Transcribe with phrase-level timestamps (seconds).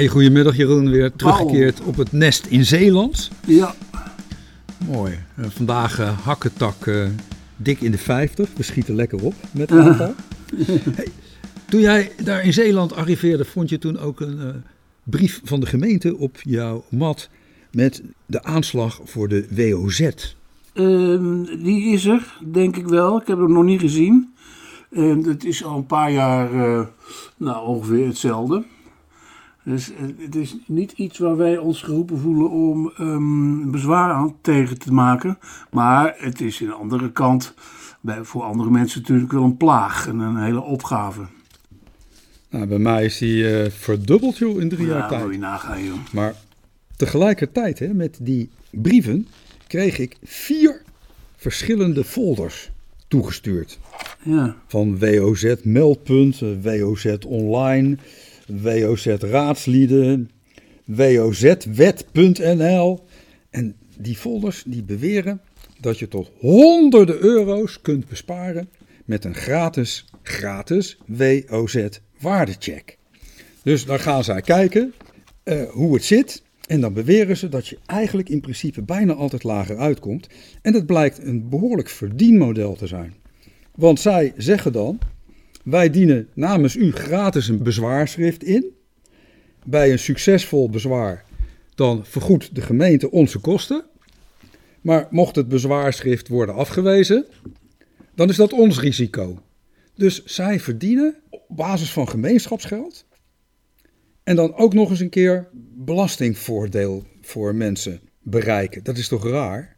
[0.00, 3.30] Hey, goedemiddag Jeroen, weer teruggekeerd op het nest in Zeeland.
[3.46, 3.74] Ja.
[4.86, 5.18] Mooi.
[5.38, 7.06] Uh, vandaag uh, hakketak uh,
[7.56, 8.48] dik in de 50.
[8.56, 10.14] We schieten lekker op met een aantal.
[10.96, 11.08] hey,
[11.68, 14.62] toen jij daar in Zeeland arriveerde, vond je toen ook een
[15.02, 17.28] brief van de gemeente op jouw mat
[17.72, 20.00] met de aanslag voor de WOZ?
[20.72, 23.20] Ehm, die is er, denk ik wel.
[23.20, 24.34] Ik heb hem nog niet gezien.
[25.22, 26.50] het is al een paar jaar
[27.36, 28.64] nou, ongeveer hetzelfde.
[29.64, 34.36] Dus eh, het is niet iets waar wij ons geroepen voelen om um, bezwaar aan
[34.40, 35.38] tegen te maken.
[35.70, 37.54] Maar het is aan de andere kant
[38.00, 41.26] bij, voor andere mensen natuurlijk wel een plaag en een hele opgave.
[42.50, 45.22] Nou, bij mij is die uh, verdubbeld joh, in drie ja, jaar tijd.
[45.22, 45.98] moet je nagaan joh.
[46.12, 46.34] Maar
[46.96, 49.26] tegelijkertijd hè, met die brieven
[49.66, 50.82] kreeg ik vier
[51.36, 52.70] verschillende folders
[53.08, 53.78] toegestuurd.
[54.22, 54.56] Ja.
[54.66, 57.96] Van WOZ meldpunt, WOZ online,
[58.62, 60.30] WOZ raadslieden,
[60.84, 62.18] wozwet.nl.
[63.50, 65.40] En die folders die beweren
[65.80, 68.68] dat je tot honderden euro's kunt besparen
[69.04, 71.88] met een gratis, gratis WOZ
[72.20, 72.98] waardecheck.
[73.62, 74.94] Dus dan gaan zij kijken
[75.44, 76.42] uh, hoe het zit.
[76.66, 80.28] En dan beweren ze dat je eigenlijk in principe bijna altijd lager uitkomt.
[80.62, 83.14] En dat blijkt een behoorlijk verdienmodel te zijn.
[83.74, 84.98] Want zij zeggen dan,
[85.64, 88.64] wij dienen namens u gratis een bezwaarschrift in.
[89.64, 91.24] Bij een succesvol bezwaar,
[91.74, 93.84] dan vergoedt de gemeente onze kosten.
[94.80, 97.26] Maar mocht het bezwaarschrift worden afgewezen,
[98.14, 99.42] dan is dat ons risico.
[99.94, 103.06] Dus zij verdienen op basis van gemeenschapsgeld
[104.22, 108.84] en dan ook nog eens een keer belastingvoordeel voor mensen bereiken.
[108.84, 109.76] Dat is toch raar?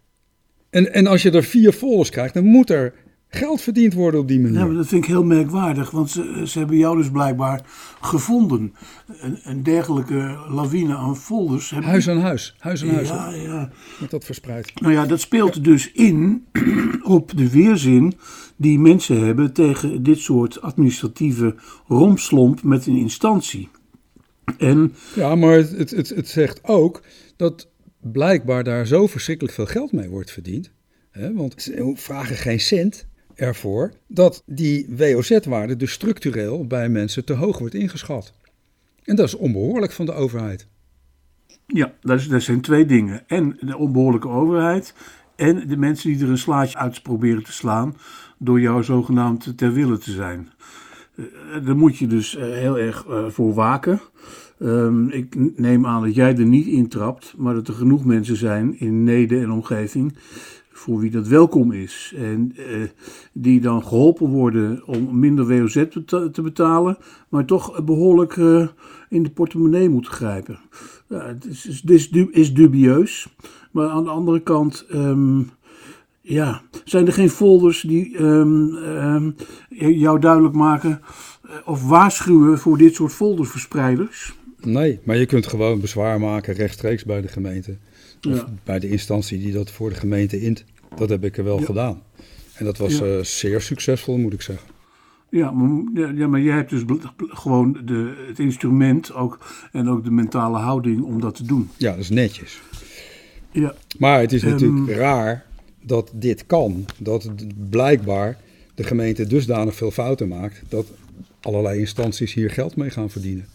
[0.70, 2.94] En, en als je er vier folders krijgt, dan moet er
[3.34, 4.58] geld verdiend worden op die manier.
[4.58, 7.64] Ja, maar dat vind ik heel merkwaardig, want ze, ze hebben jou dus blijkbaar
[8.00, 8.74] gevonden.
[9.20, 11.70] Een, een dergelijke lawine aan folders.
[11.70, 13.08] Huis aan huis, huis aan huis.
[13.08, 13.70] Ja, ja.
[14.00, 14.80] Met dat verspreid.
[14.80, 16.46] Nou ja, dat speelt dus in
[17.02, 18.14] op de weerzin
[18.56, 21.54] die mensen hebben tegen dit soort administratieve
[21.88, 23.68] romslomp met een instantie.
[24.58, 27.02] En, ja, maar het, het, het, het zegt ook
[27.36, 27.68] dat
[28.00, 30.70] blijkbaar daar zo verschrikkelijk veel geld mee wordt verdiend.
[31.10, 37.32] Hè, want ze vragen geen cent ervoor dat die WOZ-waarde dus structureel bij mensen te
[37.32, 38.32] hoog wordt ingeschat.
[39.04, 40.66] En dat is onbehoorlijk van de overheid.
[41.66, 43.28] Ja, dat, zijn twee dingen.
[43.28, 44.94] En de onbehoorlijke overheid
[45.36, 47.96] en de mensen die er een slaatje uit proberen te slaan
[48.38, 50.48] door jou zogenaamd ter wille te zijn.
[51.14, 51.26] Uh,
[51.64, 54.00] daar moet je dus uh, heel erg uh, voor waken.
[54.58, 58.78] Um, ik neem aan dat jij er niet intrapt, maar dat er genoeg mensen zijn
[58.78, 60.16] in Nede en omgeving
[60.82, 62.14] voor wie dat welkom is.
[62.16, 62.88] En uh,
[63.32, 66.96] die dan geholpen worden om minder WOZ te betalen,
[67.28, 68.68] maar toch behoorlijk uh,
[69.08, 70.58] in de portemonnee moeten grijpen.
[71.08, 73.28] Ja, het is, is, is, dubieus.
[73.70, 75.50] Maar aan de andere kant, um,
[76.20, 79.34] ja, zijn er geen folders die um, um,
[79.78, 81.00] jou duidelijk maken
[81.64, 84.34] of waarschuwen voor dit soort folderverspreiders?
[84.60, 87.76] Nee, maar je kunt gewoon bezwaar maken rechtstreeks bij de gemeente.
[88.28, 88.48] Of ja.
[88.64, 90.64] bij de instantie die dat voor de gemeente int.
[90.96, 91.64] Dat heb ik er wel ja.
[91.64, 92.02] gedaan.
[92.54, 93.04] En dat was ja.
[93.04, 94.68] uh, zeer succesvol, moet ik zeggen.
[95.28, 96.82] Ja, maar, ja, maar jij hebt dus
[97.16, 99.38] gewoon de, het instrument ook,
[99.72, 101.70] en ook de mentale houding om dat te doen.
[101.76, 102.60] Ja, dat is netjes.
[103.50, 103.74] Ja.
[103.98, 105.44] Maar het is natuurlijk um, raar
[105.82, 106.84] dat dit kan.
[106.98, 107.30] Dat
[107.70, 108.38] blijkbaar
[108.74, 110.86] de gemeente dusdanig veel fouten maakt dat
[111.40, 113.46] allerlei instanties hier geld mee gaan verdienen.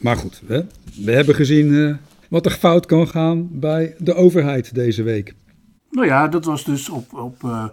[0.00, 0.60] Maar goed, hè?
[1.04, 1.96] we hebben gezien uh,
[2.28, 5.34] wat er fout kan gaan bij de overheid deze week.
[5.94, 7.64] Nou ja, dat was dus op, op uh,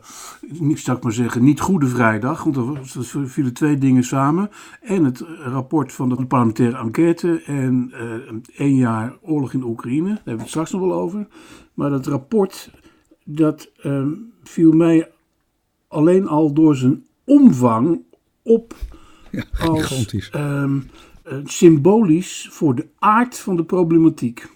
[0.42, 2.44] niet, zou ik maar zeggen, niet Goede Vrijdag.
[2.44, 4.50] Want er vielen twee dingen samen.
[4.82, 10.08] En het rapport van de parlementaire enquête en uh, één jaar oorlog in Oekraïne.
[10.08, 11.28] Daar hebben we het straks nog wel over.
[11.74, 12.72] Maar dat rapport,
[13.24, 15.12] dat um, viel mij
[15.88, 18.02] alleen al door zijn omvang
[18.44, 18.76] op
[19.32, 20.90] ja, als um,
[21.44, 24.50] symbolisch voor de aard van de problematiek.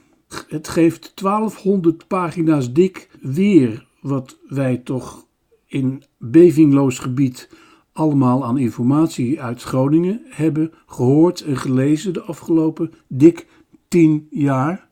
[0.47, 5.25] Het geeft 1200 pagina's dik weer wat wij toch
[5.65, 7.49] in bevingloos gebied
[7.91, 13.47] allemaal aan informatie uit Groningen hebben gehoord en gelezen de afgelopen dik
[13.87, 14.89] tien jaar.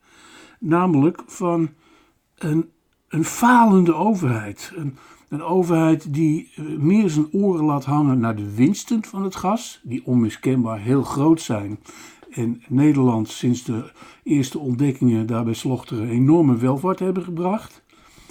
[0.59, 1.69] Namelijk van
[2.35, 2.69] een,
[3.07, 4.71] een falende overheid.
[4.75, 4.97] Een,
[5.29, 10.05] een overheid die meer zijn oren laat hangen naar de winsten van het gas, die
[10.05, 11.79] onmiskenbaar heel groot zijn
[12.35, 13.91] en Nederland sinds de
[14.23, 17.83] eerste ontdekkingen daarbij Slochteren enorme welvaart hebben gebracht.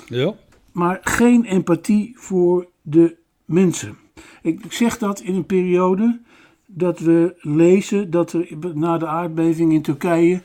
[0.07, 0.35] Ja.
[0.73, 3.97] Maar geen empathie voor de mensen.
[4.43, 6.21] Ik zeg dat in een periode
[6.67, 10.43] dat we lezen dat er na de aardbeving in Turkije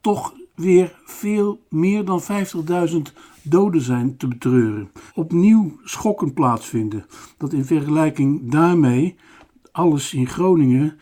[0.00, 2.22] toch weer veel meer dan
[2.90, 2.96] 50.000
[3.42, 4.90] doden zijn te betreuren.
[5.14, 7.06] Opnieuw schokken plaatsvinden.
[7.36, 9.16] Dat in vergelijking daarmee
[9.72, 10.98] alles in Groningen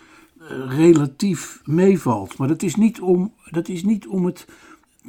[0.69, 2.39] relatief meevalt.
[2.39, 4.47] Maar dat is niet om, dat is niet om het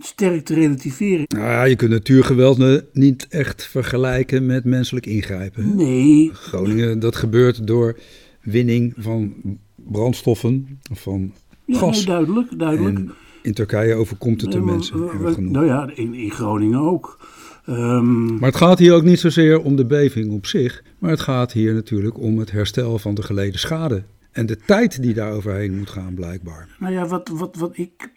[0.02, 1.26] sterk te relativeren.
[1.28, 5.76] Nou ja, je kunt natuurgeweld niet echt vergelijken met menselijk ingrijpen.
[5.76, 6.30] Nee.
[6.34, 8.00] Groningen, dat gebeurt door
[8.42, 9.34] winning van
[9.76, 11.34] brandstoffen, van
[11.68, 12.00] gas.
[12.00, 12.98] Ja, duidelijk, duidelijk.
[12.98, 15.52] En in Turkije overkomt het de mensen.
[15.52, 17.28] Nou ja, in, in Groningen ook.
[17.70, 21.20] Um, maar het gaat hier ook niet zozeer om de beving op zich, maar het
[21.20, 24.04] gaat hier natuurlijk om het herstel van de geleden schade.
[24.32, 26.68] En de tijd die daar overheen moet gaan, blijkbaar.
[26.80, 28.12] Nou ja, wat, wat, wat ik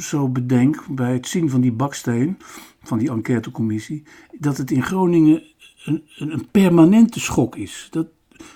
[0.00, 2.38] zo bedenk bij het zien van die baksteen,
[2.82, 4.02] van die enquêtecommissie,
[4.38, 5.42] dat het in Groningen
[5.84, 7.88] een, een permanente schok is.
[7.90, 8.06] Dat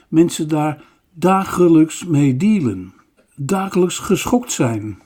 [0.09, 2.93] mensen daar dagelijks mee dealen,
[3.37, 4.99] dagelijks geschokt zijn.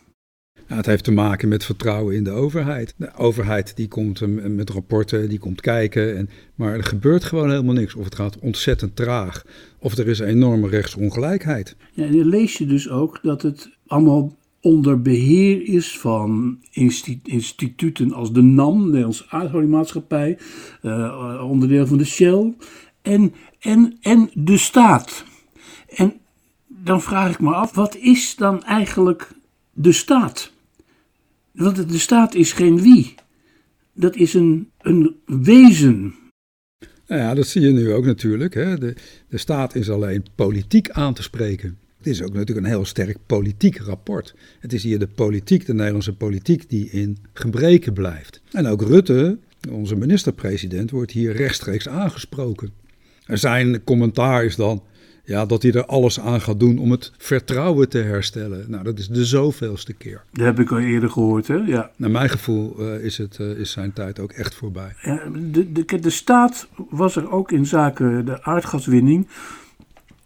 [0.74, 2.94] Nou, het heeft te maken met vertrouwen in de overheid.
[2.96, 6.16] De overheid die komt met rapporten, die komt kijken.
[6.16, 7.94] En, maar er gebeurt gewoon helemaal niks.
[7.94, 9.44] Of het gaat ontzettend traag.
[9.78, 11.76] Of er is enorme rechtsongelijkheid.
[11.92, 16.58] Ja, en dan lees je dus ook dat het allemaal onder beheer is van
[17.22, 20.38] instituten als de NAM, de Nederlandse Aardoliemaatschappij,
[20.82, 22.54] uh, onderdeel van de Shell
[23.02, 25.24] en, en, en de staat.
[25.88, 26.12] En
[26.66, 29.30] dan vraag ik me af, wat is dan eigenlijk
[29.72, 30.52] de staat?
[31.54, 33.14] Want de staat is geen wie.
[33.92, 36.14] Dat is een, een wezen.
[37.06, 38.54] Nou ja, dat zie je nu ook natuurlijk.
[38.54, 38.78] Hè.
[38.78, 38.94] De,
[39.28, 41.78] de staat is alleen politiek aan te spreken.
[41.96, 44.34] Het is ook natuurlijk een heel sterk politiek rapport.
[44.60, 48.40] Het is hier de politiek, de Nederlandse politiek, die in gebreken blijft.
[48.50, 49.38] En ook Rutte,
[49.70, 52.70] onze minister-president, wordt hier rechtstreeks aangesproken.
[53.26, 54.82] En zijn commentaar is dan
[55.24, 58.64] ja, dat hij er alles aan gaat doen om het vertrouwen te herstellen.
[58.68, 60.24] Nou, dat is de zoveelste keer.
[60.32, 61.56] Dat heb ik al eerder gehoord, hè?
[61.56, 61.90] Ja.
[61.96, 64.94] Naar mijn gevoel uh, is, het, uh, is zijn tijd ook echt voorbij.
[65.02, 69.26] Ja, de, de, de staat was er ook in zaken de aardgaswinning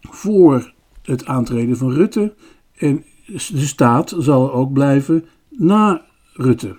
[0.01, 2.33] voor het aantreden van Rutte.
[2.77, 6.75] En de staat zal ook blijven na Rutte.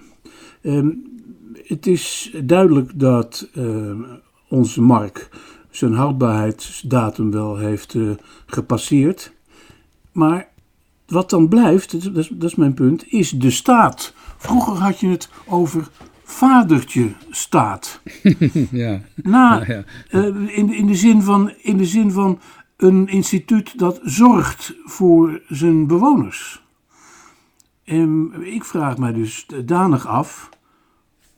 [0.63, 1.09] Um,
[1.67, 4.01] het is duidelijk dat uh,
[4.49, 5.29] onze Mark
[5.71, 8.11] zijn houdbaarheidsdatum wel heeft uh,
[8.47, 9.33] gepasseerd.
[10.13, 10.49] Maar
[11.07, 14.15] wat dan blijft, dat is, dat is mijn punt, is de staat.
[14.37, 15.89] Vroeger had je het over
[16.25, 18.01] vadertje staat.
[18.71, 19.01] ja.
[19.15, 19.85] Na, ja, ja.
[20.11, 22.41] Uh, in, in, de zin van, in de zin van
[22.77, 26.63] een instituut dat zorgt voor zijn bewoners.
[27.85, 30.49] En ik vraag mij dus danig af.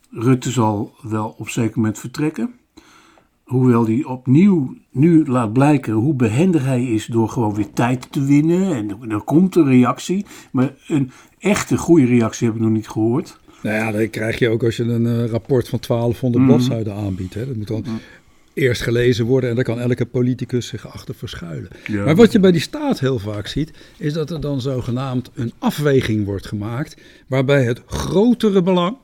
[0.09, 2.53] Rutte zal wel op zeker moment vertrekken
[3.53, 8.25] hoewel hij opnieuw nu laat blijken hoe behendig hij is door gewoon weer tijd te
[8.25, 8.73] winnen.
[8.73, 10.25] En er komt een reactie.
[10.51, 13.39] Maar een echte goede reactie heb ik nog niet gehoord.
[13.61, 16.49] Nou ja, dat krijg je ook als je een uh, rapport van 1200 mm.
[16.49, 17.33] bladzijden aanbiedt.
[17.33, 17.45] Hè.
[17.45, 17.99] Dat moet dan mm.
[18.53, 21.69] eerst gelezen worden en daar kan elke politicus zich achter verschuilen.
[21.87, 25.31] Ja, maar wat je bij die staat heel vaak ziet, is dat er dan zogenaamd
[25.33, 27.01] een afweging wordt gemaakt.
[27.27, 28.97] waarbij het grotere belang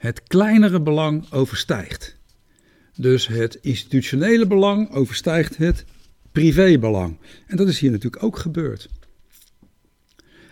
[0.00, 2.18] het kleinere belang overstijgt.
[3.00, 5.84] Dus het institutionele belang overstijgt het
[6.32, 7.16] privébelang.
[7.46, 8.88] En dat is hier natuurlijk ook gebeurd.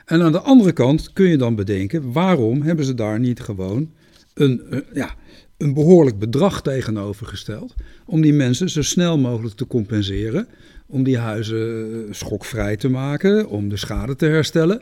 [0.05, 3.93] En aan de andere kant kun je dan bedenken, waarom hebben ze daar niet gewoon
[4.35, 5.15] een, ja,
[5.57, 7.75] een behoorlijk bedrag tegenover gesteld
[8.07, 10.49] om die mensen zo snel mogelijk te compenseren,
[10.87, 14.81] om die huizen eh, schokvrij te maken, om de schade te herstellen.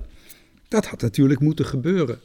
[0.69, 2.19] Dat had natuurlijk moeten gebeuren.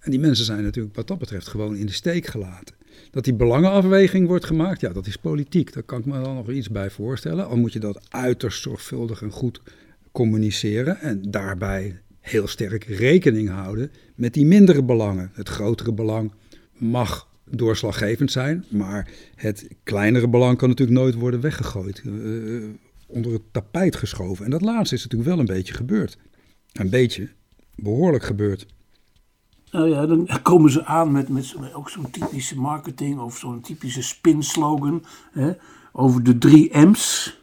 [0.00, 2.78] En die mensen zijn natuurlijk wat dat betreft gewoon in de steek gelaten.
[3.10, 5.72] Dat die belangenafweging wordt gemaakt, ja, dat is politiek.
[5.72, 7.48] Daar kan ik me dan nog iets bij voorstellen.
[7.48, 9.60] Al moet je dat uiterst zorgvuldig en goed
[10.12, 15.30] communiceren en daarbij heel sterk rekening houden met die mindere belangen.
[15.34, 16.32] Het grotere belang
[16.72, 22.64] mag doorslaggevend zijn, maar het kleinere belang kan natuurlijk nooit worden weggegooid, uh,
[23.06, 24.44] onder het tapijt geschoven.
[24.44, 26.18] En dat laatste is natuurlijk wel een beetje gebeurd.
[26.72, 27.28] Een beetje,
[27.74, 28.66] behoorlijk gebeurd.
[29.70, 34.02] Nou ja, dan komen ze aan met, met ook zo'n typische marketing of zo'n typische
[34.02, 35.52] spin-slogan hè,
[35.92, 37.38] over de drie M's.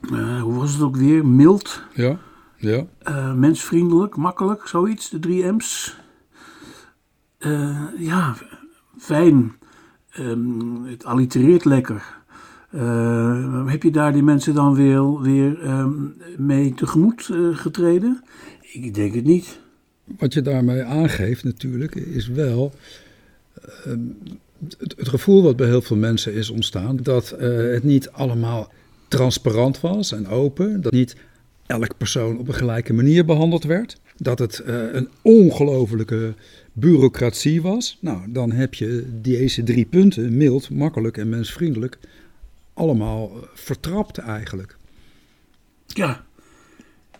[0.00, 1.26] Uh, hoe was het ook weer?
[1.26, 1.82] Mild.
[1.94, 2.18] Ja,
[2.56, 2.86] ja.
[3.08, 5.96] Uh, mensvriendelijk, makkelijk, zoiets, de drie M's.
[7.38, 8.34] Uh, ja,
[8.98, 9.56] fijn.
[10.18, 12.14] Um, het allitereert lekker.
[13.66, 18.24] heb je daar die mensen dan weer, weer um, mee tegemoet getreden?
[18.60, 19.60] Ik denk het niet
[20.18, 22.72] wat je daarmee aangeeft natuurlijk, is wel
[23.84, 23.98] ehm,
[24.78, 28.72] het, het, gevoel wat bij heel veel mensen is ontstaan, dat uh, het niet allemaal
[29.08, 31.16] transparant was en open, dat niet
[31.66, 34.00] elk persoon op een gelijke manier behandeld werd.
[34.16, 36.34] Dat het uh, een ongelofelijke
[36.72, 37.98] bureaucratie was.
[38.00, 41.98] Nou, dan heb je deze drie punten, mild, makkelijk en mensvriendelijk,
[42.74, 44.76] allemaal vertrapt eigenlijk.
[45.86, 46.24] Ja.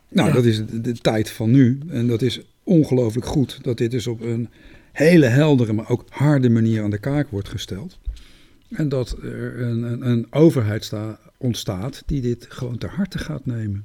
[0.08, 1.78] Nou, dat is de, de, tijd van nu.
[1.88, 4.48] En dat is ongelooflijk goed dat dit dus op een
[4.92, 7.98] hele heldere, maar ook harde manier aan de kaak wordt gesteld.
[8.70, 13.46] En dat er een, een, een overheid sta, ontstaat die dit gewoon ter harte gaat
[13.46, 13.84] nemen.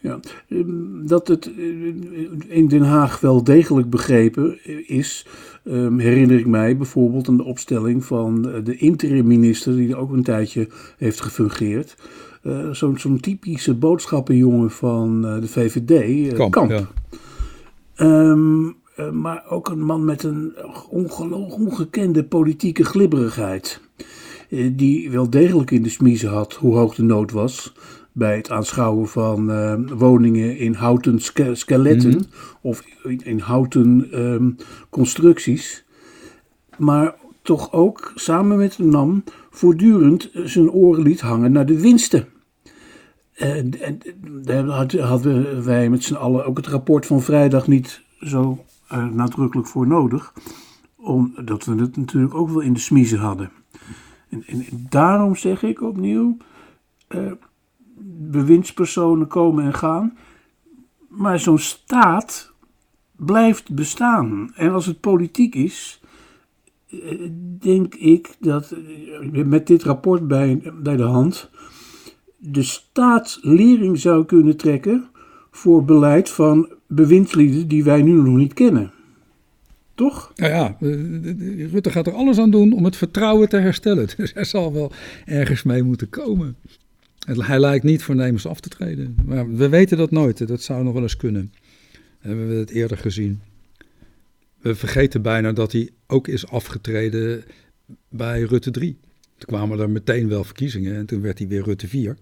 [0.00, 5.26] Ja, ehm, dat het eh, in Den Haag wel degelijk begrepen is,
[5.64, 10.68] ehm, herinner ik mij bijvoorbeeld aan de opstelling van de interim-minister, die ook een tijdje
[10.96, 11.96] heeft gefungeerd.
[12.42, 16.52] Uh, Zo'n typische boodschappenjongen van de VVD, Kamp.
[16.52, 16.70] Kamp.
[16.70, 16.88] Ja.
[17.96, 18.76] Um,
[19.12, 20.54] maar ook een man met een
[20.90, 23.80] ongekende politieke glibberigheid.
[24.72, 27.72] die wel degelijk in de smiezen had hoe hoog de nood was
[28.12, 32.26] bij het aanschouwen van uh, woningen in houten ske skeletten mm -hmm.
[32.60, 34.56] of in, in houten um,
[34.90, 35.84] constructies.
[36.78, 42.26] Maar toch ook samen met NAM voortdurend zijn oren liet hangen naar de winsten.
[43.34, 43.98] En, en
[44.42, 49.68] daar hadden wij met z'n allen ook het rapport van vrijdag niet zo uh, nadrukkelijk
[49.68, 50.32] voor nodig.
[50.96, 53.50] Omdat we het natuurlijk ook wel in de smiezen hadden.
[54.28, 56.36] En, en daarom zeg ik opnieuw.
[57.08, 57.32] Uh,
[58.30, 60.16] bewindspersonen komen en gaan.
[61.08, 62.52] Maar zo'n staat
[63.16, 64.52] blijft bestaan.
[64.54, 66.00] En als het politiek is,
[66.86, 71.50] eh, denk ik dat eh, met dit rapport bij, bij de hand
[72.46, 73.38] de staat
[73.92, 75.08] zou kunnen trekken
[75.50, 78.92] voor beleid van bewindslieden die wij nu nog niet kennen.
[79.94, 80.32] Toch?
[80.34, 84.08] Nou ja, eh, Rutte gaat er alles aan doen om het vertrouwen te herstellen.
[84.16, 84.92] Dus hij zal wel
[85.24, 86.56] ergens mee moeten komen.
[87.26, 89.16] Hij lijkt niet voornemens af te treden.
[89.24, 90.48] Maar we weten dat nooit.
[90.48, 91.52] Dat zou nog wel eens kunnen.
[92.18, 93.40] Hebben we het eerder gezien.
[94.60, 97.44] We vergeten bijna dat hij ook is afgetreden
[98.08, 98.96] bij Rutte 3.
[99.38, 102.16] Toen kwamen er meteen wel verkiezingen en toen werd hij weer Rutte 4.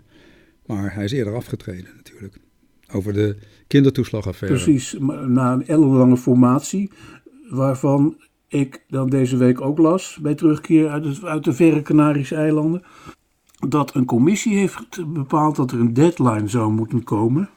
[0.66, 2.38] Maar hij is eerder afgetreden natuurlijk.
[2.92, 4.62] Over de kindertoeslagaffaire.
[4.62, 6.90] Precies, na een ellenlange formatie,
[7.50, 8.16] waarvan
[8.48, 12.82] ik dan deze week ook las bij terugkeer uit, uit de verre Canarische eilanden
[13.68, 17.50] dat een commissie heeft bepaald dat er een deadline zou moeten komen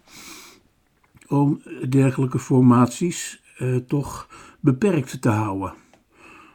[1.27, 4.27] om dergelijke formaties eh, toch
[4.59, 5.73] beperkt te houden.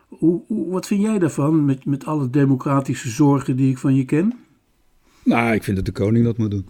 [0.08, 4.04] Hoe, hoe, wat vind jij daarvan met, met alle democratische zorgen die ik van je
[4.04, 4.34] ken?
[5.30, 6.66] Nou, ik vind dat de koning dat moet doen.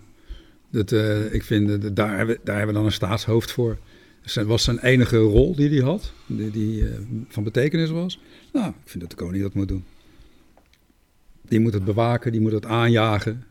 [0.70, 3.78] Dat, uh, ik vind, dat, daar, hebben, daar hebben we dan een staatshoofd voor.
[4.34, 6.88] Dat was zijn enige rol die hij had, die, die uh,
[7.28, 8.20] van betekenis was.
[8.52, 9.84] Nou, ik vind dat de koning dat moet doen.
[11.48, 13.44] Die moet het bewaken, die moet het aanjagen.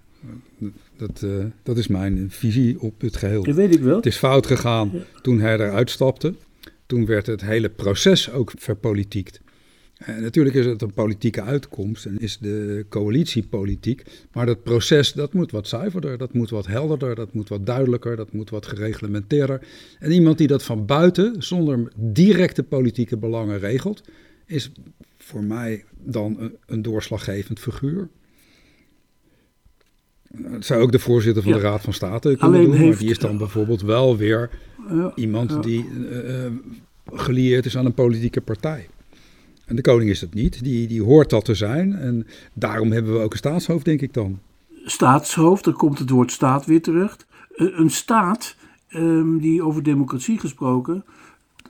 [0.98, 3.44] Dat, uh, dat is mijn visie op het geheel.
[3.44, 3.96] Dat weet ik wel.
[3.96, 6.34] Het is fout gegaan toen hij eruit stapte.
[6.86, 9.42] Toen werd het hele proces ook verpolitiekt.
[10.00, 14.03] En natuurlijk is het een politieke uitkomst en is de coalitie politiek.
[14.32, 18.15] Maar dat proces dat moet wat zuiverder, dat moet wat helderder, dat moet wat duidelijker,
[18.15, 19.68] dat moet wat gereglementeerder.
[20.00, 24.03] En iemand die dat van buiten, zonder directe politieke belangen regelt,
[24.46, 24.72] is
[25.18, 28.10] voor mij dan een, doorslaggevend figuur.
[30.41, 33.00] Het zou ook de voorzitter van de Raad van State kunnen Alleen doen, heeft, maar
[33.00, 34.50] die is dan bijvoorbeeld wel weer
[34.89, 35.60] ja, iemand ja.
[35.60, 36.46] die uh,
[37.13, 38.88] gelieerd is aan een politieke partij.
[39.70, 41.94] En de koning is dat niet, die, die hoort dat te zijn.
[41.94, 44.40] En daarom hebben we ook een staatshoofd, denk ik dan.
[44.86, 47.18] Staatshoofd, daar komt het woord staat weer terug.
[47.56, 48.56] Een staat
[48.90, 51.04] um, die over democratie gesproken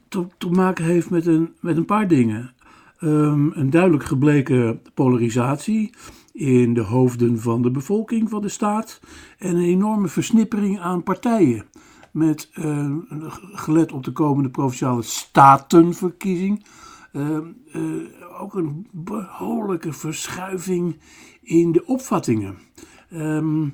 [0.07, 2.53] te, te maken heeft met een, met een paar dingen
[3.01, 5.93] um, een duidelijk gebleken polarisatie
[6.33, 8.99] in de hoofden van de bevolking van de staat
[9.37, 11.65] en een enorme versnippering aan partijen.
[12.11, 12.95] Met uh,
[13.51, 16.63] gelet op de komende provinciale statenverkiezing
[18.39, 20.97] ook een behoorlijke verschuiving
[21.41, 22.57] in de opvattingen.
[23.13, 23.73] Um,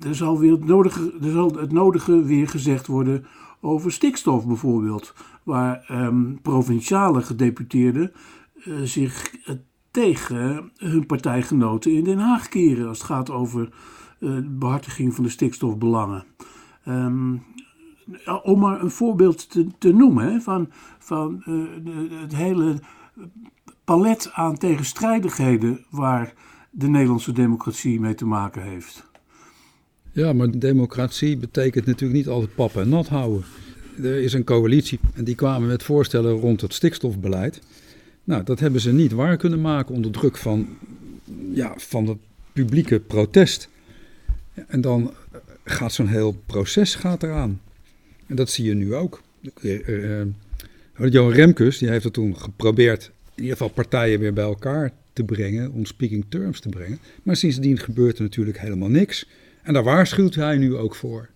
[0.00, 3.26] er, zal weer het nodige, er zal het nodige weer gezegd worden
[3.60, 6.02] over stikstof bijvoorbeeld, waar
[6.42, 8.12] provinciale gedeputeerden
[8.64, 9.54] uh, zich uh,
[9.90, 13.68] tegen hun partijgenoten in Den Haag keren als het gaat over
[14.44, 16.24] behartiging van de stikstofbelangen.
[18.06, 20.68] Um, om maar een voorbeeld te, te noemen van,
[20.98, 22.78] van de, het hele
[23.84, 26.34] palet aan tegenstrijdigheden waar
[26.70, 29.10] de Nederlandse democratie mee te maken heeft.
[30.12, 33.44] Ja, maar democratie betekent natuurlijk niet altijd pap en nat houden.
[33.96, 37.60] Er is een coalitie en die kwamen met voorstellen rond het stikstofbeleid.
[38.24, 40.68] Nou, dat hebben ze niet waar kunnen maken onder druk van,
[41.52, 42.18] ja, van het
[42.52, 43.68] publieke protest.
[44.66, 45.12] En dan
[45.64, 47.60] gaat zo'n heel proces gaat eraan.
[48.32, 49.22] En dat zie je nu ook.
[49.60, 50.22] Uh,
[51.10, 55.24] Johan Remkes die heeft het toen geprobeerd in ieder geval partijen weer bij elkaar te
[55.24, 56.98] brengen, om speaking terms te brengen.
[57.22, 59.28] Maar sindsdien gebeurt er natuurlijk helemaal niks.
[59.62, 61.28] En daar waarschuwt hij nu ook voor.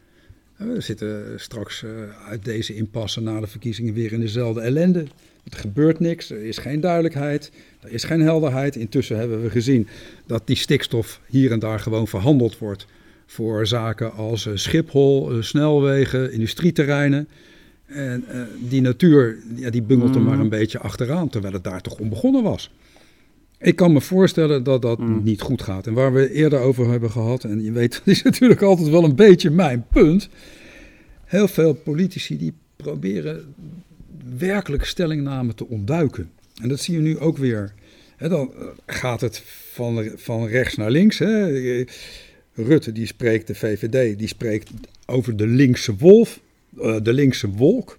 [0.56, 1.84] We zitten straks
[2.28, 5.04] uit deze impasse na de verkiezingen weer in dezelfde ellende.
[5.50, 7.50] Er gebeurt niks, er is geen duidelijkheid,
[7.80, 8.76] er is geen helderheid.
[8.76, 9.88] Intussen hebben we gezien
[10.26, 12.86] dat die stikstof hier en daar gewoon verhandeld wordt
[13.26, 17.28] voor zaken als Schiphol, snelwegen, industrieterreinen.
[17.86, 20.40] En uh, die natuur, ja, die bungelt er maar mm.
[20.40, 22.70] een beetje achteraan, terwijl het daar toch onbegonnen was.
[23.58, 25.22] Ik kan me voorstellen dat dat mm.
[25.22, 25.86] niet goed gaat.
[25.86, 29.04] En waar we eerder over hebben gehad, en je weet, dat is natuurlijk altijd wel
[29.04, 30.28] een beetje mijn punt.
[31.24, 33.54] Heel veel politici die proberen
[34.38, 36.30] werkelijk stellingnamen te ontduiken.
[36.62, 37.72] En dat zie je nu ook weer.
[38.18, 39.42] dan eh, gaat het
[39.72, 41.18] van, van rechts naar links.
[42.56, 44.70] Rutte die spreekt, de VVD, die spreekt
[45.06, 46.40] over de linkse wolf.
[46.80, 47.98] Eh, de linkse wolk.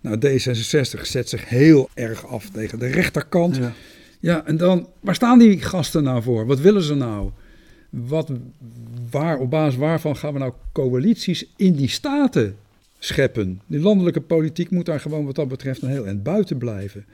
[0.00, 3.56] Nou, D66 zet zich heel erg af tegen de rechterkant.
[3.56, 3.72] Ja.
[4.20, 6.46] ja, en dan, waar staan die gasten nou voor?
[6.46, 7.30] Wat willen ze nou?
[7.90, 8.32] Wat,
[9.10, 12.56] waar, op basis waarvan gaan we nou coalities in die staten
[12.98, 13.60] scheppen?
[13.66, 17.04] Die landelijke politiek moet daar gewoon wat dat betreft een heel eind buiten blijven.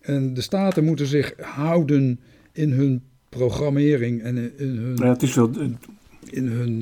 [0.00, 2.20] En de staten moeten zich houden
[2.52, 4.96] in hun programmering en in hun...
[4.96, 5.50] Ja, het is wel
[6.32, 6.80] in hun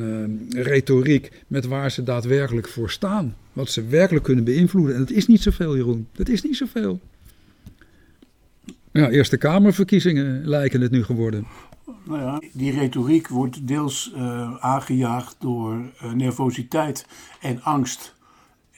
[0.55, 3.37] uh, retoriek met waar ze daadwerkelijk voor staan.
[3.53, 4.95] Wat ze werkelijk kunnen beïnvloeden.
[4.95, 6.09] En dat is niet zoveel, Jeroen.
[6.13, 7.01] Dat is niet zoveel.
[8.93, 11.47] Ja, Eerste Kamerverkiezingen lijken het nu geworden.
[12.05, 17.07] Nou ja, die retoriek wordt deels uh, aangejaagd door uh, nervositeit
[17.41, 18.15] en angst.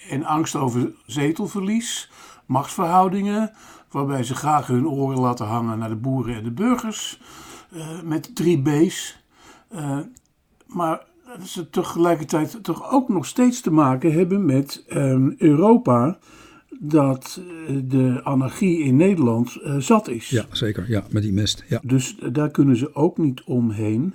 [0.08, 2.10] En angst over zetelverlies,
[2.46, 3.52] machtsverhoudingen,
[3.90, 7.20] waarbij ze graag hun oren laten hangen naar de boeren en de burgers.
[8.04, 9.18] Met drie B's.
[10.68, 11.06] Maar
[11.44, 16.18] ze tegelijkertijd toch ook nog steeds te maken hebben met um, Europa
[16.80, 20.28] dat eh, de anarchie in Nederland uh, zat is.
[20.28, 20.90] Ja, zeker.
[20.90, 21.64] Ja, met die mist.
[21.68, 21.80] Ja.
[21.82, 24.14] Dus daar kunnen ze ook niet omheen.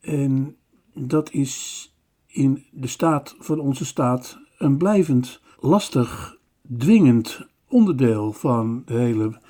[0.00, 0.56] En
[0.94, 1.86] dat is
[2.26, 6.36] in de staat van onze staat een blijvend lastig,
[6.78, 9.40] dwingend onderdeel van de hele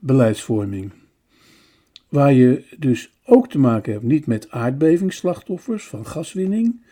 [0.00, 0.92] beleidsvorming.
[2.10, 6.82] Waar je dus ook te maken hebt niet met aardbevingsslachtoffers van gaswinning,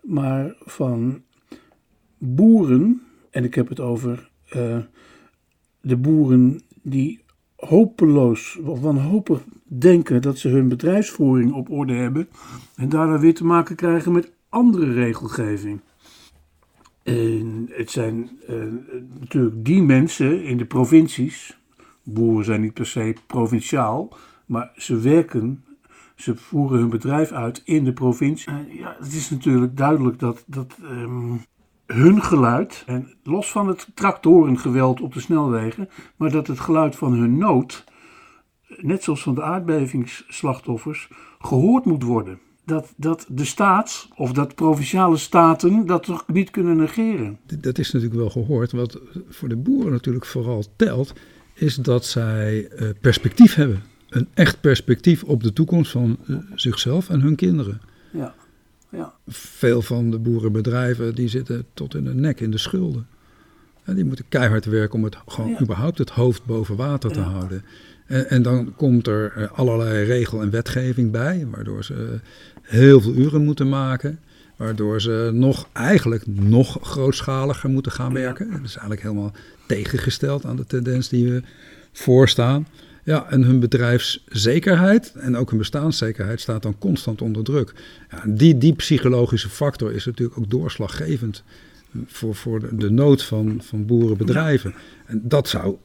[0.00, 1.22] maar van
[2.18, 3.02] boeren.
[3.30, 4.78] En ik heb het over uh,
[5.80, 7.20] de boeren die
[7.56, 12.28] hopeloos of wanhopig denken dat ze hun bedrijfsvoering op orde hebben
[12.76, 15.80] en daarna weer te maken krijgen met andere regelgeving.
[17.02, 18.56] En het zijn uh,
[19.18, 21.58] natuurlijk die mensen in de provincies,
[22.02, 24.16] boeren zijn niet per se provinciaal,
[24.48, 25.64] maar ze werken,
[26.16, 28.52] ze voeren hun bedrijf uit in de provincie.
[28.52, 31.40] Uh, ja, het is natuurlijk duidelijk dat, dat um,
[31.86, 37.12] hun geluid, en los van het tractorengeweld op de snelwegen, maar dat het geluid van
[37.12, 37.84] hun nood,
[38.76, 41.08] net zoals van de aardbevingsslachtoffers,
[41.38, 42.38] gehoord moet worden.
[42.64, 47.38] Dat, dat de staat of dat provinciale staten dat toch niet kunnen negeren.
[47.60, 48.72] Dat is natuurlijk wel gehoord.
[48.72, 51.12] Wat voor de boeren natuurlijk vooral telt,
[51.54, 57.10] is dat zij uh, perspectief hebben een echt perspectief op de toekomst van uh, zichzelf
[57.10, 57.80] en hun kinderen.
[58.10, 58.34] Ja.
[58.90, 59.14] Ja.
[59.26, 63.06] Veel van de boerenbedrijven die zitten tot in de nek in de schulden.
[63.84, 67.64] En die moeten keihard werken om het gewoon überhaupt het hoofd boven water te houden.
[68.06, 72.20] En, en, dan komt er eh, allerlei regel en wetgeving bij, waardoor ze
[72.62, 74.18] heel veel uren moeten maken.
[74.56, 78.50] Waardoor ze nog, eigenlijk nog grootschaliger moeten gaan werken.
[78.50, 79.32] Dat is eigenlijk helemaal
[79.66, 81.42] tegengesteld aan de tendens die we
[81.92, 82.66] voorstaan.
[83.08, 87.74] Ja, en hun bedrijfszekerheid en ook hun bestaanszekerheid staat dan constant onder druk.
[88.10, 91.42] Ja, die, die psychologische factor is natuurlijk ook doorslaggevend
[92.06, 94.74] voor, voor de, de nood van, van boerenbedrijven.
[95.06, 95.76] En dat zou,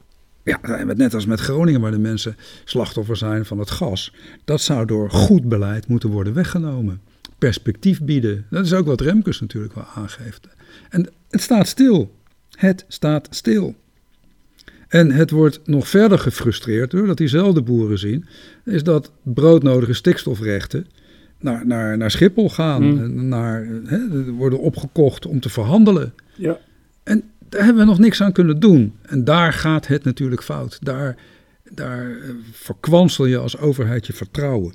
[0.42, 4.86] ja, net als met Groningen, waar de mensen slachtoffer zijn van het gas, dat zou
[4.86, 7.00] door goed beleid moeten worden weggenomen.
[7.38, 8.46] Perspectief bieden.
[8.50, 10.48] Dat is ook wat Remkes natuurlijk wel aangeeft.
[10.88, 12.14] En het staat stil.
[12.50, 13.74] Het staat stil.
[14.94, 18.24] En het wordt nog verder gefrustreerd doordat diezelfde boeren zien,
[18.64, 20.86] is dat broodnodige stikstofrechten
[21.38, 23.28] naar, naar, naar Schiphol gaan, hmm.
[23.28, 26.14] naar, hè, worden opgekocht om te verhandelen.
[26.34, 26.58] Ja.
[27.02, 28.92] En daar hebben we nog niks aan kunnen doen.
[29.02, 30.78] En daar gaat het natuurlijk fout.
[30.82, 31.16] Daar,
[31.70, 34.74] daar eh, verkwansel je als overheid je vertrouwen.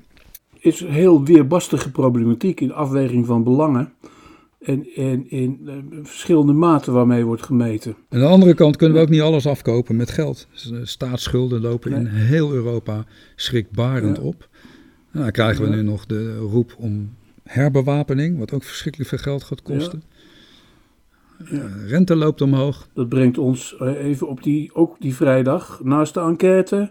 [0.58, 3.92] is een heel weerbarstige problematiek in afweging van belangen
[4.60, 7.96] en, en in uh, verschillende maten waarmee wordt gemeten.
[8.08, 10.48] Aan de andere kant kunnen we ook niet alles afkopen met geld.
[10.52, 13.04] Dus, uh, staatsschulden lopen in heel Europa
[13.36, 14.48] schrikbarend op.
[15.10, 19.42] Nou, dan krijgen we nu nog de roep om herbewapening, wat ook verschrikkelijk veel geld
[19.42, 20.02] gaat kosten.
[21.50, 21.68] Ja.
[21.86, 22.88] rente loopt omhoog.
[22.94, 26.90] Dat brengt ons even op die, ook die vrijdag, naast de enquête,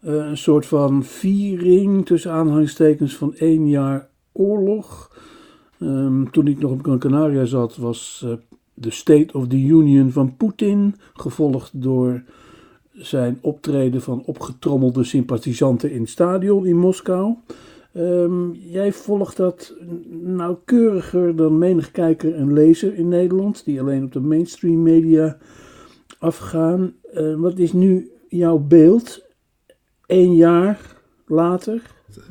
[0.00, 5.17] een soort van viering tussen aanhalingstekens van één jaar oorlog.
[5.78, 8.26] Ehm, toen ik nog op Gran Canaria zat, was
[8.74, 12.22] de State of the Union van Poetin, gevolgd door
[12.92, 17.34] zijn optreden van opgetrommelde sympathisanten in stadion in Moskou.
[17.92, 19.74] Ehm, jij volgt dat
[20.10, 25.38] nauwkeuriger dan menig kijker en lezer in Nederland, die alleen op de mainstream media
[26.18, 26.94] afgaan.
[27.14, 29.24] Uh, wat is nu jouw beeld,
[30.06, 31.82] één jaar later?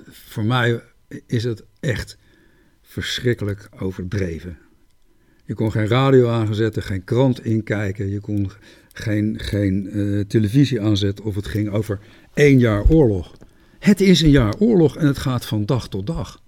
[0.10, 0.82] Voor mij
[1.28, 2.18] is het echt
[3.02, 4.58] verschrikkelijk overdreven.
[5.46, 8.52] Je kon geen radio aanzetten, geen krant inkijken, je kon
[8.94, 12.00] geen, geen uh, televisie aanzetten of het ging over
[12.34, 13.38] één jaar oorlog.
[13.80, 16.42] Het is een jaar oorlog en het gaat van dag tot dag.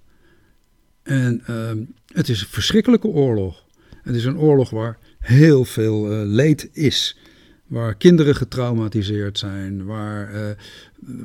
[1.03, 1.71] En uh,
[2.07, 3.65] het is een verschrikkelijke oorlog.
[4.01, 7.17] Het is een oorlog waar heel veel uh, leed is.
[7.67, 10.49] Waar kinderen getraumatiseerd zijn, waar uh,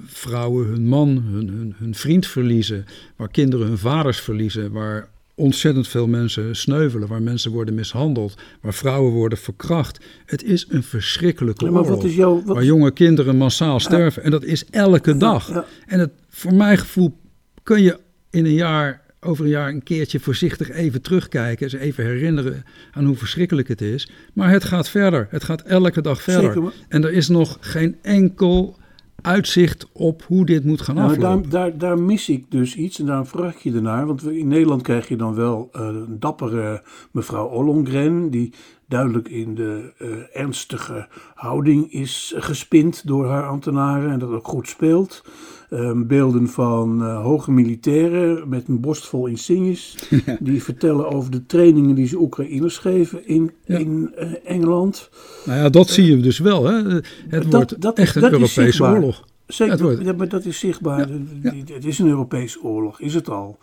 [0.06, 2.84] vrouwen hun man, hun, hun, hun vriend verliezen,
[3.16, 8.74] waar kinderen hun vaders verliezen, waar ontzettend veel mensen sneuvelen, waar mensen worden mishandeld, waar
[8.74, 10.04] vrouwen worden verkracht.
[10.26, 12.54] Het is een verschrikkelijke ja, maar oorlog, wat is jouw, wat...
[12.54, 14.22] waar jonge kinderen massaal sterven.
[14.22, 15.64] En dat is elke dag.
[15.86, 17.18] En het, voor mijn gevoel
[17.62, 17.98] kun je
[18.30, 23.04] in een jaar, over een jaar een keertje voorzichtig even terugkijken, eens even herinneren aan
[23.04, 24.10] hoe verschrikkelijk het is.
[24.32, 25.26] Maar het gaat verder.
[25.30, 26.72] Het gaat elke dag verder.
[26.88, 28.78] en er is nog geen enkel
[29.22, 31.50] uitzicht op hoe dit moet gaan nou, aflopen.
[31.50, 34.06] Daar, daar, daar, mis ik dus iets en daarom vraag ik je ernaar.
[34.06, 38.30] Want in Nederland krijg je dan wel uh, een dappere mevrouw Ollongren...
[38.30, 38.52] die
[38.88, 44.10] duidelijk in de uh, ernstige houding is gespind door haar ambtenaren...
[44.10, 45.24] en dat ook goed speelt.
[45.70, 50.08] Um, beelden van uh, hoge militairen met een borst vol insignes...
[50.40, 55.10] die vertellen over de trainingen die ze Oekraïners geven in, in Engeland...
[55.44, 56.64] Nou ja, dat zie je dus wel.
[56.64, 57.00] Hè?
[57.28, 59.24] Het wordt dat, echt een Europese oorlog.
[59.46, 61.08] Zeker, ja, maar dat is zichtbaar.
[61.42, 63.58] Het is een Europese oorlog, is het al.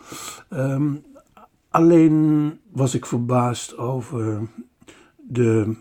[0.50, 1.02] Um,
[1.70, 4.48] alleen was ik verbaasd over
[5.28, 5.74] de,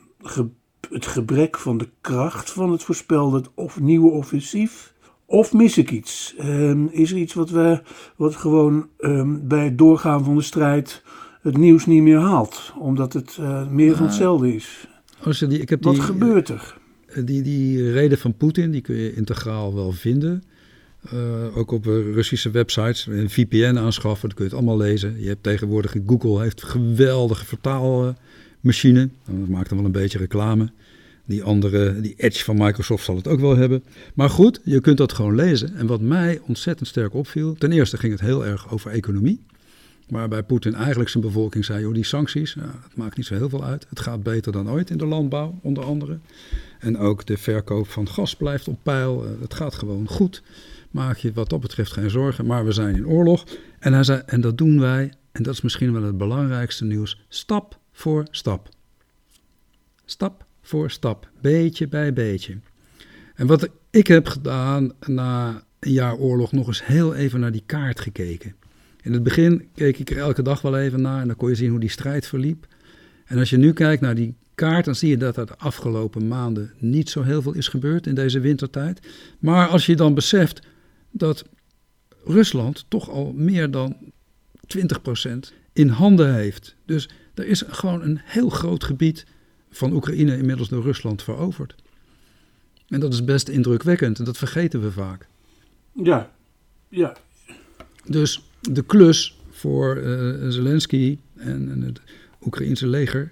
[0.89, 4.90] het gebrek van de kracht van het voorspelde of nieuwe offensief.
[5.31, 6.35] Of mis ik iets?
[6.39, 7.81] Um, is er iets wat, we,
[8.15, 11.03] wat gewoon um, bij het doorgaan van de strijd
[11.41, 12.73] het nieuws niet meer haalt?
[12.79, 14.87] Omdat het uh, meer van hetzelfde is.
[15.25, 16.77] Oh, die, ik heb Wat gebeurt er?
[17.05, 20.43] Eh, die, die reden van Poetin, die kun je integraal wel vinden.
[21.13, 23.05] Uh, ook op Russische websites.
[23.05, 25.21] Een VPN aanschaffen, dat kun je het allemaal lezen.
[25.21, 29.09] Je hebt tegenwoordig, Google heeft geweldige vertaalmachine.
[29.25, 30.71] Dat maakt dan wel een beetje reclame.
[31.25, 33.83] Die andere, die Edge van Microsoft zal het ook wel hebben.
[34.13, 35.75] Maar goed, je kunt dat gewoon lezen.
[35.75, 39.41] En wat mij ontzettend sterk opviel, ten eerste ging het heel erg over economie.
[40.11, 43.63] Waarbij Poetin eigenlijk zijn bevolking zei: joh, die sancties, dat maakt niet zo heel veel
[43.63, 43.85] uit.
[43.89, 46.19] Het gaat beter dan ooit in de landbouw, onder andere.
[46.79, 49.25] En ook de verkoop van gas blijft op peil.
[49.25, 50.43] Eh, het gaat gewoon goed.
[50.91, 52.45] Maak je wat dat betreft geen zorgen.
[52.45, 53.45] Maar we zijn in oorlog.
[53.79, 57.21] En, hij zei, en dat doen wij, en dat is misschien wel het belangrijkste nieuws,
[57.27, 58.69] stap voor stap.
[60.05, 62.57] Stap voor stap, beetje bij beetje.
[63.35, 67.63] En wat ik heb gedaan na een jaar oorlog, nog eens heel even naar die
[67.65, 68.55] kaart gekeken.
[69.01, 71.55] In het begin keek ik er elke dag wel even naar en dan kon je
[71.55, 72.67] zien hoe die strijd verliep.
[73.25, 76.27] En als je nu kijkt naar die kaart, dan zie je dat er de afgelopen
[76.27, 78.99] maanden niet zo heel veel is gebeurd in deze wintertijd.
[79.39, 80.61] Maar als je dan beseft
[81.11, 81.45] dat
[82.25, 83.95] Rusland toch al meer dan
[84.77, 86.75] 20% in handen heeft.
[86.85, 89.25] Dus er is gewoon een heel groot gebied
[89.71, 91.75] van Oekraïne inmiddels door Rusland veroverd.
[92.87, 95.27] En dat is best indrukwekkend en dat vergeten we vaak.
[95.93, 96.31] Ja,
[96.89, 97.17] ja.
[98.05, 102.01] Dus de klus voor uh, Zelensky en, en het
[102.45, 103.31] Oekraïense leger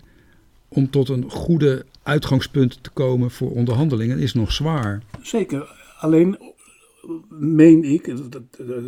[0.68, 5.04] om tot een goede uitgangspunt te komen voor onderhandelingen is nog zwaar.
[5.22, 5.78] Zeker.
[6.00, 6.38] Alleen
[7.30, 8.04] meen ik